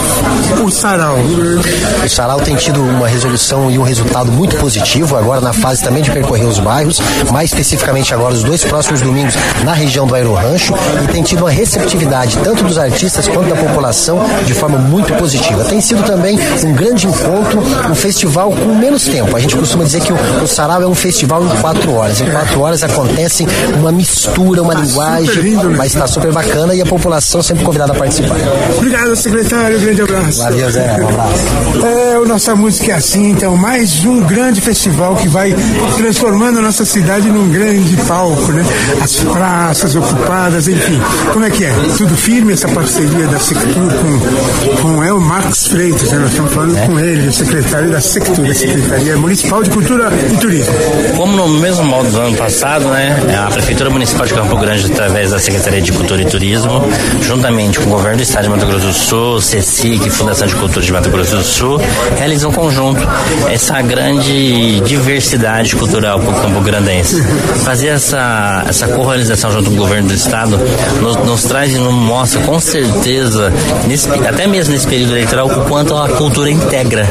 [0.64, 1.18] o sarau?
[2.03, 6.01] O Sarau tem tido uma resolução e um resultado muito positivo, agora na fase também
[6.01, 6.99] de percorrer os bairros,
[7.32, 11.41] mais especificamente agora os dois próximos domingos na região do Aero Rancho, e tem tido
[11.41, 15.64] uma receptividade tanto dos artistas quanto da população de forma muito positiva.
[15.66, 19.36] Tem sido também um grande encontro, um festival com menos tempo.
[19.36, 22.22] A gente costuma dizer que o, o Sarau é um festival em quatro horas.
[22.22, 23.46] Em quatro horas acontece
[23.80, 25.76] uma mistura, uma linguagem, lindo, né?
[25.78, 28.38] mas está super bacana e a população sempre convidada a participar.
[28.78, 29.78] Obrigado, secretário.
[29.78, 30.40] Um grande abraço.
[30.40, 31.02] Valeu, Zé.
[31.02, 31.86] Um abraço.
[31.86, 35.56] É, o Nossa Música é assim, então, mais um grande festival que vai
[35.98, 38.64] transformando a nossa cidade num grande palco, né?
[39.02, 41.00] As praças ocupadas, enfim.
[41.34, 41.74] Como é que é?
[41.98, 44.20] Tudo firme essa parceria da Sectur com,
[44.82, 46.20] com é o Marcos Freitas, né?
[46.20, 50.38] Nós estamos falando com ele, o secretário da Sectur, da Secretaria Municipal de Cultura e
[50.38, 50.74] Turismo.
[51.16, 55.32] Como no mesmo modo do ano passado, né, a Prefeitura Municipal de Campo Grande, através
[55.32, 56.84] da Secretaria de Cultura e Turismo,
[57.22, 60.86] juntamente com o Governo do Estado de Mato Grosso do Sul, CECIC, Fundação de Cultura
[60.86, 61.82] de Mato Grosso do Sul,
[62.18, 63.08] realizam um conjunto
[63.50, 67.22] essa grande diversidade cultural para o Campo Grandense.
[67.64, 70.60] Fazer essa, essa correlização junto com o Governo do Estado
[71.02, 73.52] nos, nos traz e nos mostra com certeza,
[73.88, 77.08] nesse, até mesmo nesse período eleitoral, o quanto a cultura integra.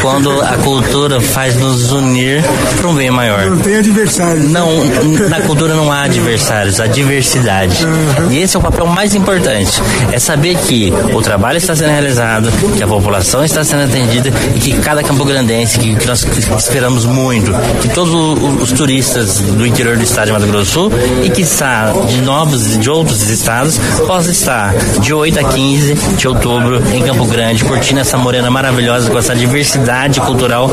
[0.00, 2.42] Quando a cultura faz nos unir
[2.76, 3.46] para um bem maior.
[3.50, 4.42] Não tem adversário.
[4.44, 7.86] Não, n- na cultura não há adversários, há diversidade.
[8.30, 9.80] E esse é o papel mais importante.
[10.12, 14.58] É saber que o trabalho está sendo realizado, que a população está sendo atendida e
[14.58, 16.26] que cada campo grandense, que, que nós
[16.58, 20.66] esperamos muito, que todos o- os turistas do interior do estado de Mato Grosso do
[20.66, 20.92] Sul
[21.24, 21.42] e que
[22.08, 27.24] de novos de outros estados possa estar de 8 a 15 de outubro em Campo
[27.26, 30.70] Grande, curtindo essa morena maravilhosa com essa diversidade cultural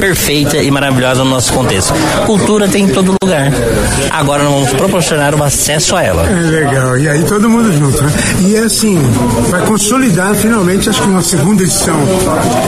[0.00, 1.92] perfeita e maravilhosa no nosso contexto.
[2.26, 3.50] Cultura tem em todo lugar.
[4.10, 6.22] Agora nós vamos proporcionar o acesso a ela.
[6.28, 8.12] É legal, e aí todo mundo junto, né?
[8.40, 8.98] E assim,
[9.50, 11.96] vai consolidar finalmente, acho que uma segunda edição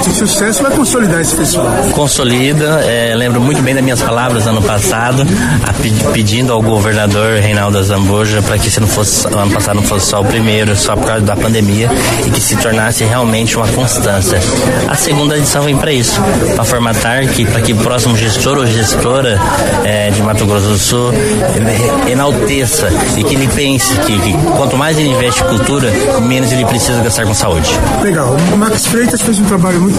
[0.04, 1.66] de sucesso, vai consolidar esse festival.
[1.92, 5.22] Consolida, é, lembro muito bem das minhas palavras ano passado,
[5.66, 9.82] a pe- pedindo ao governador Reinaldo Zambuja para que se não fosse ano passado não
[9.82, 11.88] fosse só o primeiro, só por causa da pandemia,
[12.28, 14.38] e que se tornasse realmente uma constância.
[14.86, 16.20] A segunda edição vem para isso,
[16.54, 19.40] para formatar que para que o próximo gestor ou gestora
[19.82, 24.76] é, de Mato Grosso do Sul eh, enalteça e que ele pense que, que quanto
[24.76, 25.90] mais ele investe em cultura,
[26.22, 27.70] menos ele precisa gastar com saúde.
[28.02, 29.98] Legal, o Max Freitas fez um trabalho muito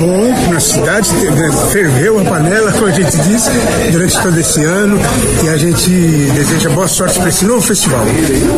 [0.00, 3.50] bom na cidade, né, ferveu a panela, como a gente disse,
[3.92, 4.98] durante todo esse ano,
[5.44, 8.04] e a gente deseja boa sorte para esse novo festival.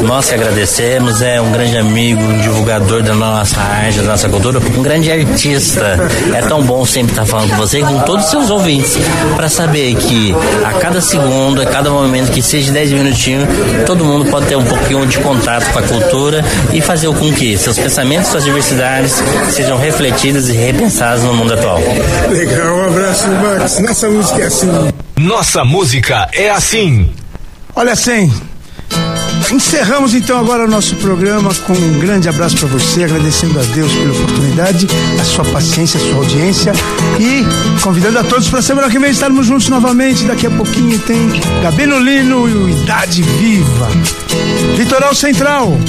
[0.03, 4.59] Nós que agradecemos, é um grande amigo, um divulgador da nossa arte, da nossa cultura,
[4.59, 5.99] um grande artista.
[6.35, 8.99] É tão bom sempre estar falando com você e com todos os seus ouvintes,
[9.35, 10.35] para saber que
[10.65, 13.49] a cada segundo, a cada momento, que seja 10 minutinhos,
[13.87, 17.57] todo mundo pode ter um pouquinho de contato com a cultura e fazer com que
[17.57, 21.81] seus pensamentos, suas diversidades sejam refletidas e repensadas no mundo atual.
[22.29, 23.79] Legal, um abraço, Max.
[23.79, 24.89] Nossa música é assim.
[25.17, 27.11] Nossa música é assim.
[27.75, 28.31] Olha, Sem.
[29.51, 33.91] Encerramos então agora o nosso programa com um grande abraço para você, agradecendo a Deus
[33.93, 34.87] pela oportunidade,
[35.19, 36.73] a sua paciência, a sua audiência
[37.19, 37.47] e
[37.83, 40.25] convidando a todos para semana que vem estarmos juntos novamente.
[40.25, 41.31] Daqui a pouquinho tem
[41.63, 43.89] Gabino Lino e o Idade Viva.
[44.77, 45.81] Litoral Central.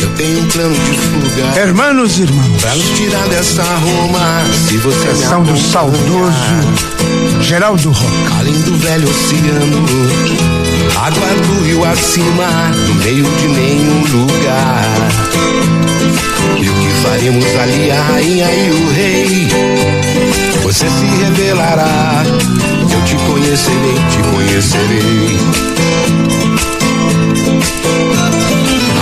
[0.00, 1.60] Eu tenho um plano de fuga.
[1.60, 2.62] Hermanos e irmãos.
[2.62, 4.42] Pra nos tirar dessa Roma.
[4.68, 6.32] Se você me Canção do saudoso
[7.42, 8.38] Geraldo Roca.
[8.38, 10.69] Além do velho oceano.
[10.96, 12.70] Água do rio acima.
[12.88, 14.84] No meio de nenhum lugar.
[16.60, 19.48] E o que faremos ali, a rainha e o rei?
[20.62, 22.22] Você se revelará.
[22.92, 25.38] Eu te conhecerei, te conhecerei.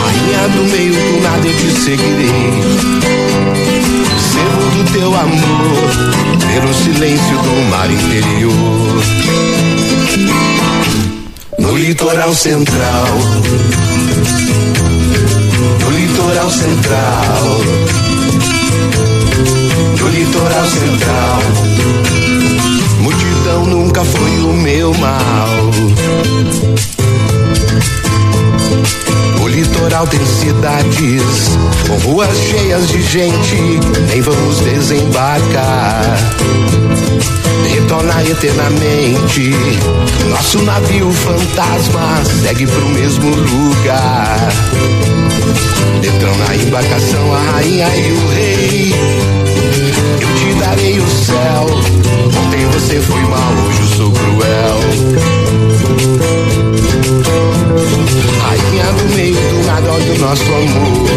[0.01, 2.63] Rainha do meio do nada eu te seguirei.
[4.19, 5.91] Servo do teu amor,
[6.53, 9.03] pelo silêncio do mar interior.
[11.69, 13.07] No litoral central,
[15.81, 17.61] no litoral central,
[20.01, 21.43] no litoral central.
[23.01, 26.98] Multidão nunca foi o meu mal.
[29.59, 33.57] Litoral tem cidades com ruas cheias de gente,
[34.09, 36.17] nem vamos desembarcar.
[37.69, 39.51] Retornar eternamente,
[40.31, 44.49] nosso navio fantasma segue pro mesmo lugar.
[46.05, 48.95] Entram na embarcação a rainha e o rei.
[50.21, 51.67] Eu te darei o céu.
[52.47, 54.79] Ontem você foi mal, hoje eu sou cruel.
[58.99, 61.09] Do meio do nada, olha o nosso amor.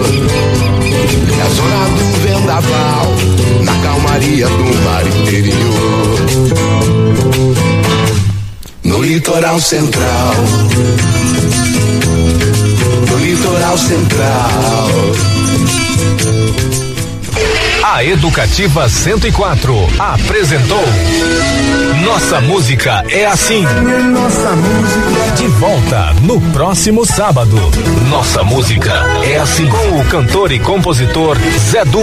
[1.38, 3.07] É a zona do vendaval,
[3.63, 6.19] na calmaria do mar interior.
[8.84, 10.36] No litoral central,
[13.09, 14.89] no litoral central.
[17.93, 20.81] A Educativa 104 apresentou
[22.05, 23.63] Nossa Música é Assim.
[23.63, 25.35] Nossa música.
[25.35, 27.57] De volta no próximo sábado.
[28.09, 28.93] Nossa Música
[29.25, 29.67] é Assim.
[29.67, 31.37] Com o cantor e compositor
[31.69, 31.99] Zé Du.